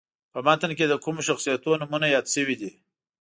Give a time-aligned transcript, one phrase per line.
[0.33, 2.71] په متن کې د کومو شخصیتونو نومونه یاد شوي دي.